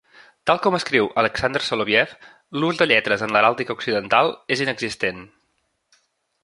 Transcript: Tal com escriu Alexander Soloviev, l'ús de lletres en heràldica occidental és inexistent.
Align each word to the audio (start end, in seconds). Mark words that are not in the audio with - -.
Tal 0.49 0.59
com 0.61 0.77
escriu 0.77 1.09
Alexander 1.23 1.61
Soloviev, 1.65 2.15
l'ús 2.63 2.81
de 2.81 2.89
lletres 2.93 3.25
en 3.27 3.39
heràldica 3.41 3.75
occidental 3.79 4.33
és 4.57 4.65
inexistent. 4.69 5.23